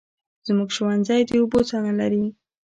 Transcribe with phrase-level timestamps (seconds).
[0.47, 2.23] زموږ ښوونځی د اوبو څاه نلري